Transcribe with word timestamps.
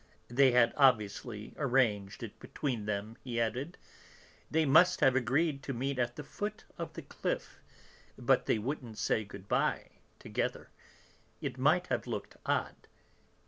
"They 0.29 0.49
had 0.49 0.73
obviously 0.75 1.53
arranged 1.57 2.23
it 2.23 2.39
between 2.39 2.87
them," 2.87 3.17
he 3.23 3.39
added; 3.39 3.77
"they 4.49 4.65
must 4.65 4.99
have 5.01 5.15
agreed 5.15 5.61
to 5.61 5.73
meet 5.75 5.99
at 5.99 6.15
the 6.15 6.23
foot 6.23 6.63
of 6.75 6.93
the 6.93 7.03
cliff, 7.03 7.59
but 8.17 8.47
they 8.47 8.57
wouldn't 8.57 8.97
say 8.97 9.23
good 9.23 9.47
bye 9.47 9.91
together; 10.17 10.71
it 11.39 11.59
might 11.59 11.85
have 11.93 12.07
looked 12.07 12.35
odd. 12.47 12.87